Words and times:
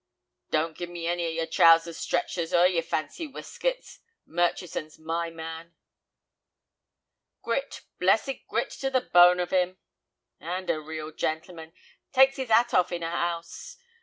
"Don't 0.49 0.75
give 0.75 0.89
me 0.89 1.05
any 1.05 1.27
of 1.27 1.33
yer 1.35 1.45
'trousers 1.45 1.95
stretchers' 1.99 2.55
or 2.55 2.65
yer 2.65 2.81
fancy 2.81 3.27
weskits—Murchison's 3.27 4.97
my 4.97 5.29
man." 5.29 5.75
"Grit, 7.43 7.83
blessed 7.99 8.47
grit 8.47 8.71
to 8.79 8.89
the 8.89 9.01
bone 9.01 9.39
of 9.39 9.53
'im." 9.53 9.77
"And 10.39 10.71
a 10.71 10.79
real 10.81 11.11
gentleman. 11.11 11.73
Takes 12.13 12.39
'is 12.39 12.49
'at 12.49 12.73
off 12.73 12.91
in 12.91 13.03
a 13.03 13.05
'ouse. 13.05 13.77